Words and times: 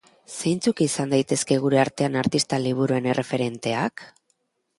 Zeintzuk 0.35 0.79
izan 0.85 1.13
daitezke 1.15 1.57
gure 1.65 1.81
artean 1.83 2.17
artista 2.23 2.61
liburuen 2.65 3.11
erreferenteak? 3.15 4.09